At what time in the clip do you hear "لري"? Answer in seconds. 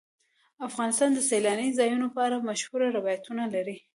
3.55-3.77